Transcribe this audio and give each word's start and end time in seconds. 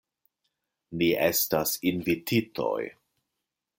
Ni 1.01 1.09
estas 1.27 1.73
invititoj. 1.93 2.81